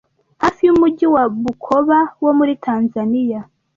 hafi 0.43 0.61
y’umujyi 0.63 1.05
wa 1.15 1.23
Bukoba 1.43 1.97
wo 2.23 2.31
muri 2.37 2.53
Tanzaniya 2.65 3.39